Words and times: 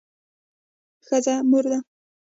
ښځه 1.05 1.33
مور 1.49 1.65
ده 1.71 1.79